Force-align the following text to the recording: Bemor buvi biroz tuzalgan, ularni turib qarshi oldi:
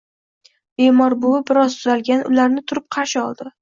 Bemor 0.83 1.15
buvi 1.27 1.43
biroz 1.51 1.79
tuzalgan, 1.83 2.27
ularni 2.35 2.69
turib 2.69 2.93
qarshi 2.99 3.27
oldi: 3.29 3.55